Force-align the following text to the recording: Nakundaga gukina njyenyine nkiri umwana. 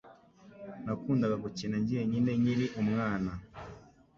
Nakundaga 0.83 1.35
gukina 1.43 1.75
njyenyine 1.81 2.31
nkiri 2.41 2.65
umwana. 2.81 3.31